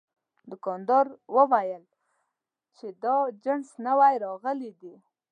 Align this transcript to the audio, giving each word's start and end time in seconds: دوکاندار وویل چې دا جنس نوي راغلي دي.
دوکاندار 0.51 1.05
وویل 1.37 1.83
چې 2.77 2.87
دا 3.03 3.17
جنس 3.43 3.67
نوي 3.87 4.15
راغلي 4.25 4.71
دي. 4.81 4.95